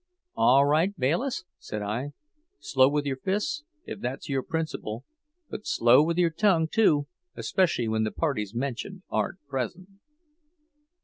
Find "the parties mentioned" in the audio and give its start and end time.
8.03-9.03